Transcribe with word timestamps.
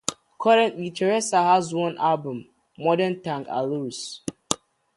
Currently 0.41 0.89
Teresa 0.89 1.43
has 1.43 1.75
one 1.75 1.95
album, 1.99 2.49
"Modern 2.75 3.21
Tang 3.21 3.45
Allures". 3.47 4.21